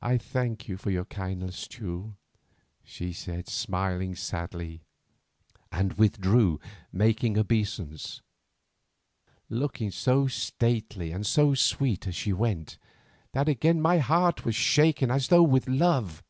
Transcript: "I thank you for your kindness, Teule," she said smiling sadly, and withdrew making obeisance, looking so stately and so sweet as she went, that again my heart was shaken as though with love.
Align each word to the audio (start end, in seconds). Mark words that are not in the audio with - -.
"I 0.00 0.16
thank 0.16 0.68
you 0.68 0.76
for 0.76 0.92
your 0.92 1.06
kindness, 1.06 1.66
Teule," 1.66 2.14
she 2.84 3.12
said 3.12 3.48
smiling 3.48 4.14
sadly, 4.14 4.84
and 5.72 5.94
withdrew 5.94 6.60
making 6.92 7.36
obeisance, 7.36 8.22
looking 9.48 9.90
so 9.90 10.28
stately 10.28 11.10
and 11.10 11.26
so 11.26 11.52
sweet 11.54 12.06
as 12.06 12.14
she 12.14 12.32
went, 12.32 12.78
that 13.32 13.48
again 13.48 13.80
my 13.80 13.98
heart 13.98 14.44
was 14.44 14.54
shaken 14.54 15.10
as 15.10 15.26
though 15.26 15.42
with 15.42 15.66
love. 15.66 16.22